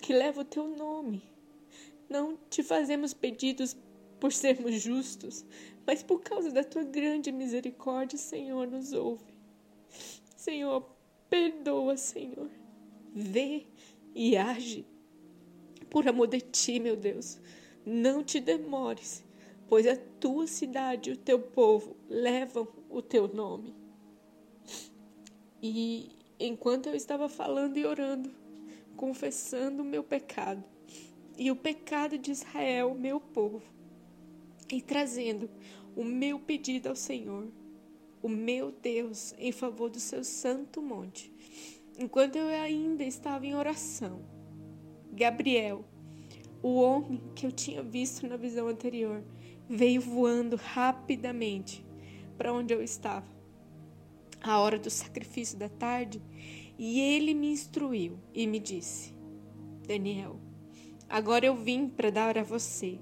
que 0.00 0.12
leva 0.12 0.42
o 0.42 0.44
teu 0.44 0.68
nome. 0.68 1.22
Não 2.08 2.38
te 2.48 2.62
fazemos 2.62 3.12
pedidos 3.12 3.76
por 4.20 4.32
sermos 4.32 4.80
justos, 4.80 5.44
mas 5.86 6.02
por 6.02 6.20
causa 6.20 6.50
da 6.50 6.64
tua 6.64 6.82
grande 6.82 7.32
misericórdia, 7.32 8.18
Senhor, 8.18 8.66
nos 8.66 8.92
ouve. 8.92 9.34
Senhor, 10.36 10.88
perdoa, 11.28 11.96
Senhor. 11.96 12.50
Vê 13.14 13.66
e 14.14 14.36
age. 14.36 14.86
Por 15.90 16.08
amor 16.08 16.26
de 16.26 16.40
ti, 16.40 16.78
meu 16.78 16.96
Deus, 16.96 17.38
não 17.84 18.22
te 18.22 18.40
demores, 18.40 19.24
pois 19.68 19.86
a 19.86 19.96
tua 19.96 20.46
cidade 20.46 21.10
e 21.10 21.12
o 21.12 21.16
teu 21.16 21.38
povo 21.38 21.96
levam 22.08 22.68
o 22.88 23.02
teu 23.02 23.28
nome. 23.28 23.74
E 25.62 26.10
enquanto 26.38 26.88
eu 26.88 26.94
estava 26.94 27.28
falando 27.28 27.76
e 27.76 27.86
orando, 27.86 28.30
confessando 28.96 29.82
o 29.82 29.86
meu 29.86 30.02
pecado 30.02 30.62
e 31.38 31.50
o 31.50 31.56
pecado 31.56 32.16
de 32.16 32.30
Israel, 32.30 32.94
meu 32.94 33.20
povo, 33.20 33.62
e 34.70 34.80
trazendo 34.80 35.50
o 35.94 36.02
meu 36.02 36.38
pedido 36.38 36.88
ao 36.88 36.96
Senhor, 36.96 37.48
o 38.22 38.28
meu 38.28 38.72
Deus, 38.72 39.34
em 39.38 39.52
favor 39.52 39.90
do 39.90 40.00
seu 40.00 40.24
santo 40.24 40.80
monte. 40.80 41.32
Enquanto 41.98 42.36
eu 42.36 42.48
ainda 42.48 43.04
estava 43.04 43.46
em 43.46 43.54
oração, 43.54 44.20
Gabriel, 45.12 45.84
o 46.62 46.74
homem 46.74 47.22
que 47.34 47.46
eu 47.46 47.52
tinha 47.52 47.82
visto 47.82 48.26
na 48.26 48.36
visão 48.36 48.68
anterior, 48.68 49.22
veio 49.68 50.00
voando 50.00 50.56
rapidamente 50.56 51.84
para 52.36 52.52
onde 52.52 52.72
eu 52.72 52.82
estava. 52.82 53.26
A 54.42 54.58
hora 54.58 54.78
do 54.78 54.90
sacrifício 54.90 55.58
da 55.58 55.68
tarde, 55.68 56.22
e 56.78 57.00
ele 57.00 57.34
me 57.34 57.50
instruiu 57.50 58.18
e 58.34 58.46
me 58.46 58.60
disse: 58.60 59.14
Daniel, 59.86 60.38
agora 61.08 61.46
eu 61.46 61.56
vim 61.56 61.88
para 61.88 62.10
dar 62.10 62.38
a 62.38 62.42
você 62.42 63.00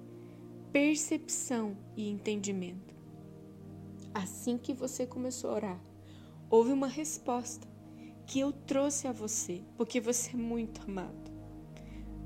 percepção 0.73 1.77
e 1.97 2.09
entendimento. 2.09 2.95
Assim 4.13 4.59
que 4.59 4.73
você 4.73 5.07
começou 5.07 5.51
a 5.51 5.55
orar, 5.55 5.85
houve 6.51 6.73
uma 6.73 6.89
resposta 6.89 7.69
que 8.27 8.41
eu 8.41 8.53
trouxe 8.53 9.07
a 9.07 9.13
você, 9.13 9.63
porque 9.77 10.01
você 10.01 10.33
é 10.33 10.37
muito 10.37 10.83
amado. 10.83 11.33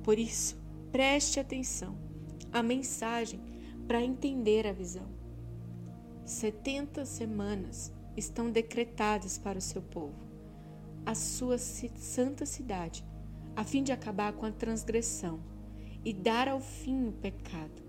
Por 0.03 0.19
isso, 0.19 0.57
preste 0.91 1.39
atenção 1.39 1.99
à 2.53 2.63
mensagem 2.63 3.41
para 3.89 4.03
entender 4.03 4.69
a 4.69 4.73
visão. 4.73 5.09
70 6.25 7.05
semanas 7.05 7.93
estão 8.17 8.51
decretadas 8.51 9.39
para 9.39 9.59
o 9.59 9.63
seu 9.63 9.83
povo, 9.83 10.15
a 11.05 11.15
sua 11.15 11.59
santa 11.59 12.47
cidade, 12.47 13.05
a 13.57 13.65
fim 13.65 13.83
de 13.83 13.91
acabar 13.91 14.33
com 14.35 14.47
a 14.47 14.53
transgressão 14.53 15.41
e 16.05 16.13
dar 16.13 16.47
ao 16.47 16.61
fim 16.61 17.09
o 17.09 17.13
pecado 17.13 17.89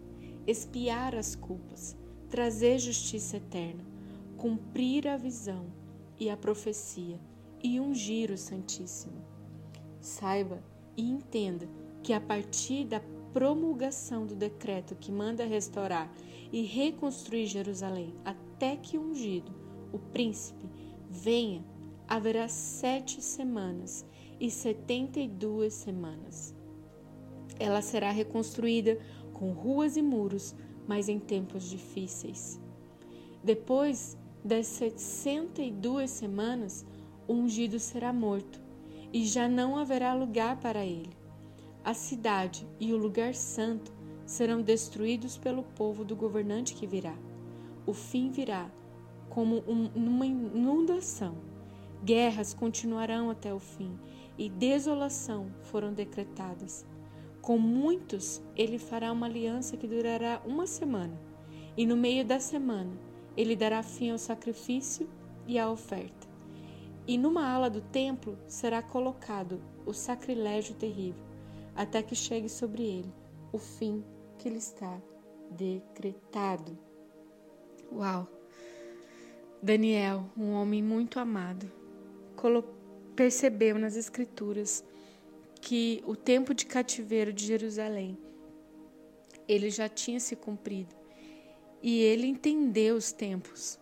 expiar 0.50 1.13
as 1.13 1.36
culpas, 1.36 1.96
trazer 2.27 2.79
justiça 2.79 3.38
eterna, 3.38 3.84
cumprir 4.36 5.08
a 5.08 5.15
visão 5.15 5.68
e 6.20 6.27
a 6.27 6.36
profecia 6.36 7.20
e 7.63 7.79
ungir 7.79 8.32
o 8.32 8.38
Santíssimo. 8.38 9.22
Saiba 10.01 10.63
e 10.98 11.08
entenda 11.08 11.70
que 12.01 12.13
a 12.13 12.20
partir 12.20 12.86
da 12.86 13.00
promulgação 13.33 14.25
do 14.25 14.36
decreto 14.36 14.95
que 14.95 15.12
manda 15.12 15.45
restaurar 15.45 16.12
e 16.51 16.62
reconstruir 16.63 17.45
Jerusalém 17.45 18.13
até 18.25 18.75
que 18.75 18.98
o 18.98 19.01
ungido, 19.01 19.53
o 19.93 20.00
príncipe, 20.00 20.65
venha, 21.09 21.63
haverá 22.07 22.48
sete 22.48 23.21
semanas 23.21 24.05
e 24.39 24.50
setenta 24.50 25.19
e 25.19 25.27
duas 25.27 25.74
semanas. 25.74 26.55
Ela 27.59 27.81
será 27.81 28.09
reconstruída 28.12 28.98
com 29.33 29.51
ruas 29.51 29.98
e 29.98 30.01
muros, 30.01 30.55
mas 30.88 31.09
em 31.09 31.19
tempos 31.19 31.69
difíceis. 31.69 32.59
Depois 33.43 34.17
das 34.43 34.67
62 34.67 36.09
semanas, 36.09 36.86
o 37.27 37.33
ungido 37.33 37.79
será 37.79 38.12
morto, 38.12 38.62
e 39.12 39.25
já 39.25 39.48
não 39.48 39.77
haverá 39.77 40.13
lugar 40.13 40.59
para 40.59 40.86
ele. 40.86 41.19
A 41.83 41.93
cidade 41.93 42.67
e 42.79 42.93
o 42.93 42.98
lugar 42.98 43.33
santo 43.33 43.91
serão 44.25 44.62
destruídos 44.62 45.38
pelo 45.38 45.63
povo 45.63 46.03
do 46.03 46.15
governante 46.15 46.75
que 46.75 46.86
virá. 46.86 47.15
O 47.86 47.93
fim 47.93 48.29
virá 48.29 48.69
como 49.29 49.63
um, 49.67 49.89
uma 49.95 50.25
inundação. 50.25 51.36
Guerras 52.03 52.53
continuarão 52.53 53.29
até 53.29 53.53
o 53.53 53.59
fim, 53.59 53.98
e 54.38 54.50
desolação 54.50 55.51
foram 55.63 55.93
decretadas. 55.93 56.86
Com 57.41 57.57
muitos 57.57 58.41
ele 58.55 58.77
fará 58.77 59.12
uma 59.12 59.25
aliança 59.25 59.77
que 59.77 59.88
durará 59.88 60.41
uma 60.45 60.67
semana, 60.67 61.19
e 61.75 61.86
no 61.86 61.98
meio 61.98 62.25
da 62.25 62.39
semana 62.39 62.91
ele 63.36 63.55
dará 63.55 63.81
fim 63.81 64.12
ao 64.12 64.17
sacrifício 64.17 65.09
e 65.48 65.57
à 65.57 65.69
oferta. 65.69 66.27
E 67.07 67.17
numa 67.17 67.48
ala 67.48 67.69
do 67.69 67.81
templo 67.81 68.38
será 68.48 68.81
colocado 68.81 69.59
o 69.86 69.93
sacrilégio 69.93 70.75
terrível, 70.75 71.28
até 71.79 72.03
que 72.03 72.13
chegue 72.13 72.50
sobre 72.50 72.83
ele 72.83 73.13
o 73.53 73.57
fim 73.57 74.03
que 74.38 74.50
lhe 74.50 74.57
está 74.57 75.01
decretado. 75.50 76.77
Uau! 77.89 78.27
Daniel, 79.63 80.29
um 80.38 80.51
homem 80.51 80.83
muito 80.83 81.21
amado, 81.21 81.71
percebeu 83.15 83.79
nas 83.79 83.95
Escrituras 83.95 84.83
que 85.62 86.03
o 86.05 86.17
tempo 86.17 86.53
de 86.53 86.65
cativeiro 86.65 87.31
de 87.31 87.45
Jerusalém 87.45 88.17
ele 89.48 89.69
já 89.69 89.88
tinha 89.88 90.19
se 90.19 90.36
cumprido 90.36 90.93
e 91.81 92.01
ele 92.01 92.27
entendeu 92.27 92.98
os 92.98 93.13
tempos 93.13 93.79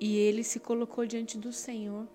e 0.00 0.16
ele 0.16 0.42
se 0.42 0.58
colocou 0.58 1.06
diante 1.06 1.38
do 1.38 1.52
Senhor 1.52 2.08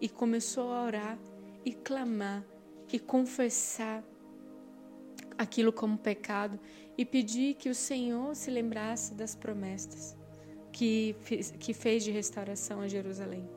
e 0.00 0.08
começou 0.08 0.72
a 0.72 0.84
orar 0.84 1.18
e 1.66 1.74
clamar 1.74 2.42
que 2.88 2.98
confessar 2.98 4.02
aquilo 5.36 5.72
como 5.72 5.98
pecado 5.98 6.58
e 6.96 7.04
pedir 7.04 7.54
que 7.54 7.68
o 7.68 7.74
Senhor 7.74 8.34
se 8.34 8.50
lembrasse 8.50 9.14
das 9.14 9.34
promessas 9.34 10.16
que, 10.72 11.14
que 11.58 11.72
fez 11.72 12.02
de 12.02 12.10
restauração 12.10 12.80
a 12.80 12.88
Jerusalém. 12.88 13.48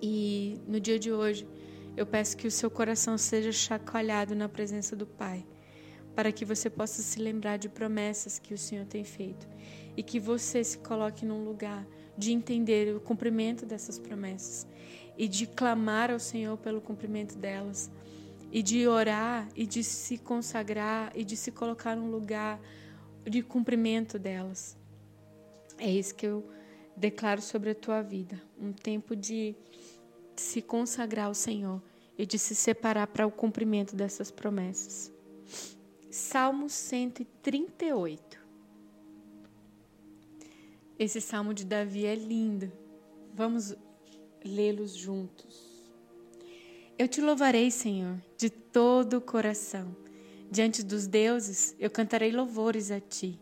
E 0.00 0.58
no 0.66 0.78
dia 0.78 0.98
de 0.98 1.12
hoje, 1.12 1.46
eu 1.96 2.04
peço 2.04 2.36
que 2.36 2.46
o 2.46 2.50
seu 2.50 2.70
coração 2.70 3.16
seja 3.16 3.52
chacoalhado 3.52 4.34
na 4.34 4.48
presença 4.48 4.94
do 4.96 5.06
Pai, 5.06 5.46
para 6.14 6.30
que 6.30 6.44
você 6.44 6.68
possa 6.68 7.00
se 7.02 7.18
lembrar 7.18 7.56
de 7.56 7.68
promessas 7.68 8.38
que 8.38 8.52
o 8.52 8.58
Senhor 8.58 8.84
tem 8.84 9.04
feito 9.04 9.48
e 9.96 10.02
que 10.02 10.18
você 10.18 10.62
se 10.62 10.78
coloque 10.78 11.24
num 11.24 11.44
lugar 11.44 11.86
de 12.16 12.32
entender 12.32 12.94
o 12.94 13.00
cumprimento 13.00 13.64
dessas 13.64 13.98
promessas 13.98 14.66
e 15.16 15.26
de 15.28 15.46
clamar 15.46 16.10
ao 16.10 16.18
Senhor 16.18 16.56
pelo 16.58 16.80
cumprimento 16.80 17.36
delas 17.36 17.90
e 18.52 18.62
de 18.62 18.86
orar 18.86 19.48
e 19.56 19.66
de 19.66 19.82
se 19.82 20.18
consagrar 20.18 21.10
e 21.16 21.24
de 21.24 21.36
se 21.38 21.50
colocar 21.50 21.96
num 21.96 22.10
lugar 22.10 22.60
de 23.24 23.42
cumprimento 23.42 24.18
delas. 24.18 24.76
É 25.78 25.90
isso 25.90 26.14
que 26.14 26.26
eu 26.26 26.46
declaro 26.94 27.40
sobre 27.40 27.70
a 27.70 27.74
tua 27.74 28.02
vida, 28.02 28.40
um 28.60 28.70
tempo 28.70 29.16
de 29.16 29.56
se 30.36 30.60
consagrar 30.60 31.26
ao 31.26 31.34
Senhor 31.34 31.82
e 32.18 32.26
de 32.26 32.38
se 32.38 32.54
separar 32.54 33.06
para 33.06 33.26
o 33.26 33.30
cumprimento 33.30 33.96
dessas 33.96 34.30
promessas. 34.30 35.10
Salmo 36.10 36.68
138. 36.68 38.38
Esse 40.98 41.22
salmo 41.22 41.54
de 41.54 41.64
Davi 41.64 42.04
é 42.04 42.14
lindo. 42.14 42.70
Vamos 43.34 43.74
lê-los 44.44 44.94
juntos. 44.94 45.71
Eu 47.02 47.08
te 47.08 47.20
louvarei, 47.20 47.68
Senhor, 47.68 48.22
de 48.38 48.48
todo 48.48 49.14
o 49.14 49.20
coração. 49.20 49.96
Diante 50.48 50.84
dos 50.84 51.08
deuses, 51.08 51.74
eu 51.76 51.90
cantarei 51.90 52.30
louvores 52.30 52.92
a 52.92 53.00
ti. 53.00 53.40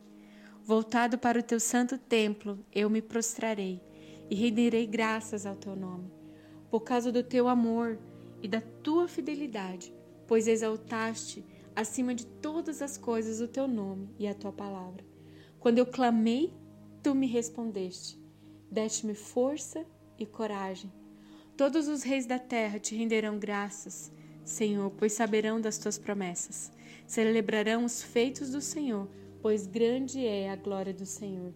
Voltado 0.65 1.19
para 1.19 1.39
o 1.39 1.43
teu 1.43 1.61
santo 1.61 1.99
templo, 1.99 2.59
eu 2.73 2.89
me 2.89 3.03
prostrarei 3.03 3.79
e 4.31 4.35
renderei 4.35 4.87
graças 4.87 5.45
ao 5.45 5.55
teu 5.57 5.77
nome, 5.77 6.11
por 6.71 6.81
causa 6.81 7.13
do 7.13 7.23
teu 7.23 7.49
amor 7.49 7.99
e 8.43 8.49
da 8.49 8.63
tua 8.63 9.07
fidelidade, 9.07 9.93
pois 10.27 10.49
exaltaste 10.49 11.45
acima 11.77 12.15
de 12.15 12.25
todas 12.25 12.81
as 12.81 12.97
coisas 12.97 13.43
o 13.43 13.47
teu 13.47 13.69
nome 13.69 14.09
e 14.19 14.27
a 14.27 14.33
tua 14.33 14.53
palavra. 14.53 15.05
Quando 15.59 15.77
eu 15.77 15.85
clamei, 15.85 16.51
tu 17.03 17.15
me 17.15 17.27
respondeste. 17.27 18.19
Deste-me 18.71 19.15
força 19.15 19.85
e 20.19 20.25
coragem 20.25 20.91
Todos 21.61 21.89
os 21.89 22.03
reis 22.03 22.25
da 22.25 22.39
terra 22.39 22.79
te 22.79 22.95
renderão 22.95 23.39
graças, 23.39 24.11
Senhor, 24.47 24.91
pois 24.93 25.13
saberão 25.13 25.61
das 25.61 25.77
tuas 25.77 25.99
promessas. 25.99 26.73
Celebrarão 27.07 27.85
os 27.85 28.03
feitos 28.03 28.49
do 28.49 28.63
Senhor, 28.63 29.07
pois 29.43 29.67
grande 29.67 30.25
é 30.25 30.51
a 30.51 30.57
glória 30.57 30.95
do 30.95 31.05
Senhor. 31.05 31.53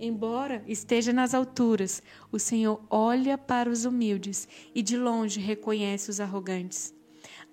Embora 0.00 0.64
esteja 0.66 1.12
nas 1.12 1.34
alturas, 1.34 2.02
o 2.32 2.38
Senhor 2.38 2.82
olha 2.88 3.36
para 3.36 3.68
os 3.68 3.84
humildes 3.84 4.48
e 4.74 4.80
de 4.80 4.96
longe 4.96 5.38
reconhece 5.38 6.08
os 6.08 6.20
arrogantes. 6.20 6.94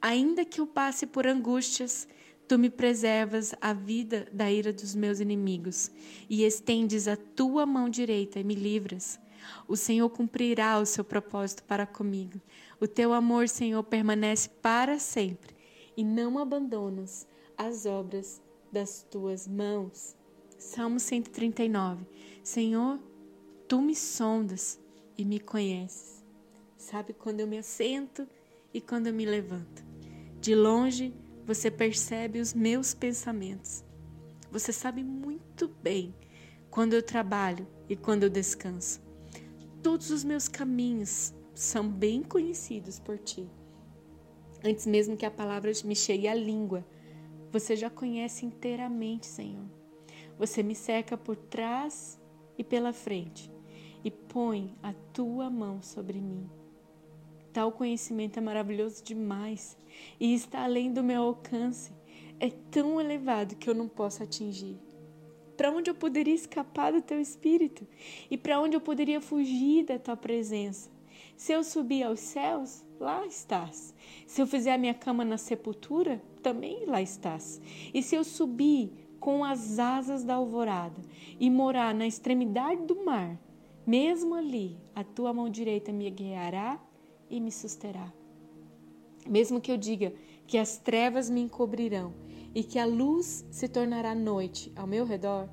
Ainda 0.01 0.45
que 0.45 0.61
eu 0.61 0.67
passe 0.67 1.05
por 1.05 1.27
angústias, 1.27 2.07
tu 2.47 2.57
me 2.57 2.69
preservas 2.69 3.53
a 3.59 3.73
vida 3.73 4.29
da 4.31 4.49
ira 4.49 4.71
dos 4.71 4.95
meus 4.95 5.19
inimigos 5.19 5.91
e 6.29 6.45
estendes 6.45 7.05
a 7.09 7.17
tua 7.17 7.65
mão 7.65 7.89
direita 7.89 8.39
e 8.39 8.45
me 8.45 8.55
livras. 8.55 9.19
O 9.67 9.75
Senhor 9.75 10.09
cumprirá 10.09 10.79
o 10.79 10.85
seu 10.85 11.03
propósito 11.03 11.63
para 11.63 11.85
comigo. 11.85 12.39
O 12.79 12.87
teu 12.87 13.13
amor, 13.13 13.47
Senhor, 13.47 13.83
permanece 13.83 14.49
para 14.49 14.99
sempre 14.99 15.55
e 15.95 16.03
não 16.03 16.39
abandonas 16.39 17.27
as 17.57 17.85
obras 17.85 18.41
das 18.71 19.03
tuas 19.03 19.47
mãos. 19.47 20.15
Salmo 20.57 20.99
139. 20.99 22.05
Senhor, 22.43 22.99
tu 23.67 23.81
me 23.81 23.95
sondas 23.95 24.79
e 25.17 25.25
me 25.25 25.39
conheces. 25.39 26.23
Sabe 26.77 27.13
quando 27.13 27.41
eu 27.41 27.47
me 27.47 27.57
assento 27.57 28.27
e 28.73 28.81
quando 28.81 29.07
eu 29.07 29.13
me 29.13 29.25
levanto. 29.25 29.83
De 30.39 30.55
longe 30.55 31.13
você 31.45 31.69
percebe 31.69 32.39
os 32.39 32.53
meus 32.53 32.93
pensamentos. 32.93 33.83
Você 34.51 34.71
sabe 34.73 35.03
muito 35.03 35.67
bem 35.67 36.13
quando 36.69 36.93
eu 36.93 37.03
trabalho 37.03 37.67
e 37.87 37.95
quando 37.95 38.23
eu 38.23 38.29
descanso. 38.29 39.01
Todos 39.81 40.11
os 40.11 40.23
meus 40.23 40.47
caminhos 40.47 41.33
são 41.55 41.89
bem 41.89 42.21
conhecidos 42.21 42.99
por 42.99 43.17
ti. 43.17 43.49
Antes 44.63 44.85
mesmo 44.85 45.17
que 45.17 45.25
a 45.25 45.31
palavra 45.31 45.71
me 45.83 45.95
chegue 45.95 46.27
à 46.27 46.35
língua, 46.35 46.85
você 47.51 47.75
já 47.75 47.89
conhece 47.89 48.45
inteiramente, 48.45 49.25
Senhor. 49.25 49.65
Você 50.37 50.61
me 50.61 50.75
cerca 50.75 51.17
por 51.17 51.35
trás 51.35 52.21
e 52.59 52.63
pela 52.63 52.93
frente 52.93 53.51
e 54.03 54.11
põe 54.11 54.75
a 54.83 54.93
tua 55.13 55.49
mão 55.49 55.81
sobre 55.81 56.21
mim. 56.21 56.47
Tal 57.51 57.71
conhecimento 57.71 58.37
é 58.37 58.41
maravilhoso 58.41 59.03
demais 59.03 59.75
e 60.19 60.33
está 60.33 60.63
além 60.63 60.93
do 60.93 61.03
meu 61.03 61.23
alcance. 61.23 61.91
É 62.39 62.49
tão 62.49 63.01
elevado 63.01 63.55
que 63.55 63.67
eu 63.67 63.73
não 63.73 63.87
posso 63.87 64.21
atingir. 64.21 64.79
Para 65.61 65.69
onde 65.69 65.91
eu 65.91 65.93
poderia 65.93 66.33
escapar 66.33 66.91
do 66.91 67.03
teu 67.03 67.21
espírito? 67.21 67.87
E 68.31 68.35
para 68.35 68.59
onde 68.59 68.75
eu 68.75 68.81
poderia 68.81 69.21
fugir 69.21 69.85
da 69.85 69.99
tua 69.99 70.17
presença? 70.17 70.89
Se 71.37 71.51
eu 71.51 71.63
subir 71.63 72.01
aos 72.01 72.19
céus, 72.19 72.83
lá 72.99 73.27
estás. 73.27 73.93
Se 74.25 74.41
eu 74.41 74.47
fizer 74.47 74.73
a 74.73 74.77
minha 74.79 74.95
cama 74.95 75.23
na 75.23 75.37
sepultura, 75.37 76.19
também 76.41 76.87
lá 76.87 76.99
estás. 76.99 77.61
E 77.93 78.01
se 78.01 78.15
eu 78.15 78.23
subir 78.23 78.91
com 79.19 79.45
as 79.45 79.77
asas 79.77 80.23
da 80.23 80.33
alvorada 80.33 80.99
e 81.39 81.47
morar 81.47 81.93
na 81.93 82.07
extremidade 82.07 82.81
do 82.87 83.05
mar, 83.05 83.39
mesmo 83.85 84.33
ali, 84.33 84.75
a 84.95 85.03
tua 85.03 85.31
mão 85.31 85.47
direita 85.47 85.91
me 85.91 86.09
guiará 86.09 86.81
e 87.29 87.39
me 87.39 87.51
susterá. 87.51 88.11
Mesmo 89.29 89.61
que 89.61 89.71
eu 89.71 89.77
diga 89.77 90.11
que 90.47 90.57
as 90.57 90.79
trevas 90.79 91.29
me 91.29 91.41
encobrirão 91.41 92.15
e 92.53 92.63
que 92.63 92.77
a 92.77 92.85
luz 92.85 93.45
se 93.49 93.67
tornará 93.67 94.13
noite 94.13 94.71
ao 94.75 94.85
meu 94.85 95.05
redor, 95.05 95.49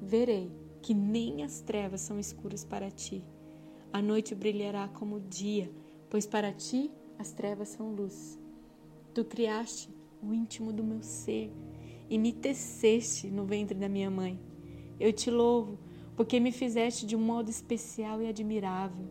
verei 0.00 0.50
que 0.82 0.92
nem 0.92 1.42
as 1.42 1.60
trevas 1.60 2.00
são 2.00 2.18
escuras 2.18 2.64
para 2.64 2.90
ti. 2.90 3.24
A 3.92 4.02
noite 4.02 4.34
brilhará 4.34 4.88
como 4.88 5.16
o 5.16 5.20
dia, 5.20 5.70
pois 6.10 6.26
para 6.26 6.52
ti 6.52 6.90
as 7.18 7.32
trevas 7.32 7.68
são 7.68 7.94
luz. 7.94 8.38
Tu 9.14 9.24
criaste 9.24 9.88
o 10.22 10.34
íntimo 10.34 10.72
do 10.72 10.84
meu 10.84 11.02
ser 11.02 11.50
e 12.10 12.18
me 12.18 12.32
teceste 12.32 13.28
no 13.28 13.44
ventre 13.44 13.78
da 13.78 13.88
minha 13.88 14.10
mãe. 14.10 14.38
Eu 14.98 15.12
te 15.12 15.30
louvo, 15.30 15.78
porque 16.16 16.40
me 16.40 16.52
fizeste 16.52 17.06
de 17.06 17.16
um 17.16 17.20
modo 17.20 17.50
especial 17.50 18.20
e 18.20 18.28
admirável. 18.28 19.06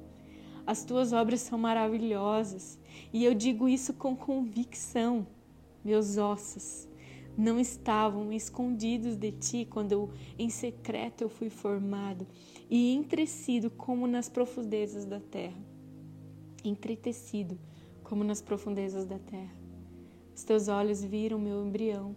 As 0.66 0.84
tuas 0.84 1.14
obras 1.14 1.42
são 1.42 1.58
maravilhosas, 1.58 2.80
e 3.14 3.24
eu 3.24 3.34
digo 3.34 3.70
isso 3.70 3.94
com 3.94 4.16
convicção. 4.16 5.28
Meus 5.84 6.18
ossos 6.18 6.88
não 7.38 7.60
estavam 7.60 8.32
escondidos 8.32 9.16
de 9.16 9.32
ti 9.32 9.68
quando 9.70 10.10
em 10.38 10.50
secreto 10.50 11.22
eu 11.22 11.30
fui 11.30 11.50
formado 11.50 12.26
e 12.70 12.94
entretecido 12.94 13.70
como 13.70 14.08
nas 14.08 14.30
profundezas 14.30 15.06
da 15.06 15.20
terra. 15.20 15.60
Entretecido 16.64 17.60
como 18.04 18.24
nas 18.24 18.42
profundezas 18.42 19.06
da 19.06 19.20
terra. 19.20 19.56
Os 20.36 20.44
teus 20.44 20.68
olhos 20.68 21.04
viram 21.04 21.40
meu 21.40 21.66
embrião 21.66 22.16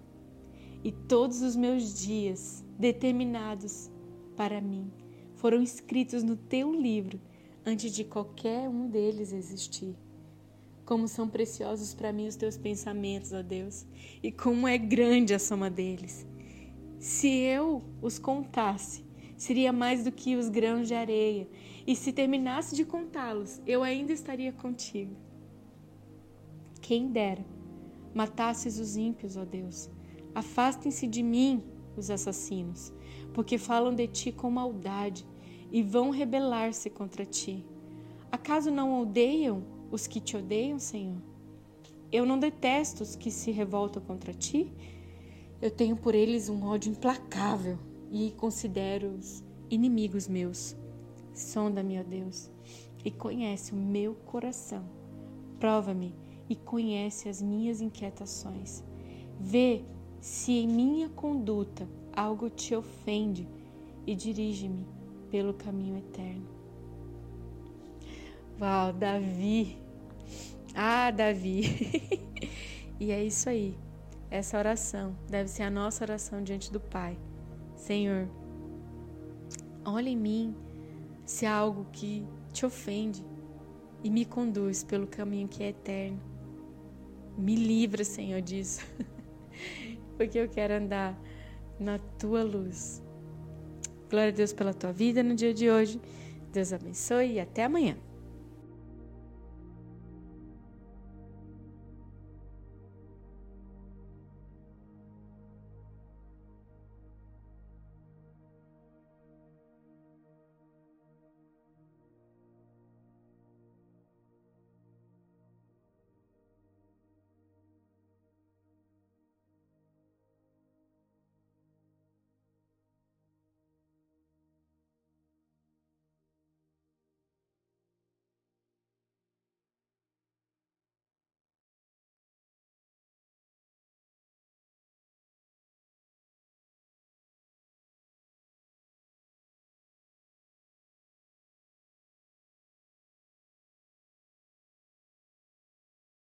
e 0.83 0.92
todos 0.92 1.42
os 1.42 1.57
meus 1.57 1.98
dias 1.98 2.64
determinados 2.78 3.90
para 4.37 4.61
mim 4.61 4.90
foram 5.35 5.62
escritos 5.62 6.22
no 6.22 6.37
teu 6.37 6.72
livro 6.72 7.20
antes 7.64 7.92
de 7.92 8.04
qualquer 8.04 8.68
um 8.68 8.88
deles 8.88 9.33
existir. 9.33 9.94
Como 10.88 11.07
são 11.07 11.29
preciosos 11.29 11.92
para 11.92 12.14
mim 12.14 12.27
os 12.29 12.35
teus 12.35 12.57
pensamentos, 12.57 13.35
ó 13.35 13.42
Deus, 13.42 13.85
e 14.22 14.33
como 14.33 14.66
é 14.66 14.79
grande 14.79 15.35
a 15.35 15.38
soma 15.38 15.68
deles. 15.68 16.27
Se 16.98 17.29
eu 17.29 17.83
os 18.01 18.18
contasse, 18.18 19.05
seria 19.37 19.70
mais 19.70 20.03
do 20.03 20.11
que 20.11 20.35
os 20.35 20.48
grãos 20.48 20.88
de 20.88 20.94
areia, 20.94 21.46
e 21.87 21.94
se 21.94 22.11
terminasse 22.11 22.74
de 22.74 22.87
contá-los, 22.87 23.61
eu 23.66 23.83
ainda 23.83 24.14
estaria 24.14 24.51
contigo. 24.51 25.14
Quem 26.81 27.09
dera 27.09 27.44
matasses 28.14 28.79
os 28.79 28.96
ímpios, 28.96 29.37
ó 29.37 29.44
Deus. 29.44 29.90
Afastem-se 30.35 31.07
de 31.07 31.22
mim 31.22 31.62
os 31.98 32.09
assassinos, 32.09 32.94
porque 33.35 33.59
falam 33.59 33.94
de 33.94 34.07
ti 34.07 34.33
com 34.33 34.51
maldade 34.51 35.27
e 35.70 35.83
vão 35.83 36.09
rebelar-se 36.09 36.88
contra 36.88 37.27
ti. 37.27 37.62
Acaso 38.33 38.70
não 38.70 39.03
odeiam 39.03 39.77
os 39.90 40.07
que 40.07 40.20
te 40.20 40.37
odeiam, 40.37 40.79
Senhor? 40.79 41.20
Eu 42.11 42.24
não 42.24 42.38
detesto 42.38 43.03
os 43.03 43.14
que 43.14 43.31
se 43.31 43.51
revoltam 43.51 44.03
contra 44.03 44.33
ti. 44.33 44.72
Eu 45.61 45.70
tenho 45.70 45.96
por 45.96 46.14
eles 46.14 46.48
um 46.48 46.64
ódio 46.64 46.90
implacável 46.90 47.79
e 48.11 48.33
considero-os 48.33 49.42
inimigos 49.70 50.27
meus. 50.27 50.77
Sonda-me, 51.35 52.01
ó 52.01 52.03
Deus, 52.03 52.51
e 53.05 53.11
conhece 53.11 53.72
o 53.72 53.77
meu 53.77 54.14
coração. 54.14 54.85
Prova-me 55.61 56.14
e 56.48 56.57
conhece 56.57 57.29
as 57.29 57.42
minhas 57.42 57.81
inquietações. 57.81 58.83
Vê 59.38 59.85
se 60.20 60.53
em 60.53 60.66
minha 60.66 61.09
conduta 61.11 61.88
algo 62.12 62.48
te 62.51 62.74
ofende 62.74 63.48
e 64.07 64.14
dirige-me 64.14 64.87
pelo 65.31 65.55
caminho 65.55 65.98
eterno. 65.98 66.46
Uau, 68.61 68.92
Davi! 68.92 69.79
Ah, 70.75 71.12
Davi! 71.12 71.62
e 72.99 73.12
é 73.12 73.23
isso 73.23 73.49
aí. 73.49 73.79
Essa 74.29 74.59
oração 74.59 75.16
deve 75.29 75.49
ser 75.49 75.62
a 75.62 75.71
nossa 75.71 76.03
oração 76.03 76.42
diante 76.42 76.73
do 76.73 76.81
Pai. 76.81 77.16
Senhor, 77.77 78.29
olha 79.85 80.09
em 80.09 80.16
mim 80.16 80.57
se 81.25 81.47
há 81.47 81.55
algo 81.55 81.87
que 81.92 82.27
te 82.53 82.66
ofende 82.66 83.25
e 84.03 84.11
me 84.11 84.25
conduz 84.25 84.83
pelo 84.83 85.07
caminho 85.07 85.47
que 85.47 85.62
é 85.62 85.68
eterno. 85.68 86.21
Me 87.37 87.55
livra, 87.55 88.03
Senhor, 88.03 88.42
disso, 88.42 88.85
porque 90.18 90.37
eu 90.37 90.49
quero 90.49 90.75
andar 90.75 91.16
na 91.79 92.01
tua 92.18 92.42
luz. 92.42 93.01
Glória 94.11 94.33
a 94.33 94.35
Deus 94.35 94.53
pela 94.53 94.75
tua 94.75 94.92
vida 94.92 95.23
no 95.23 95.37
dia 95.37 95.55
de 95.55 95.71
hoje. 95.71 96.01
Deus 96.53 96.73
abençoe 96.73 97.35
e 97.35 97.40
até 97.40 97.62
amanhã. 97.64 97.97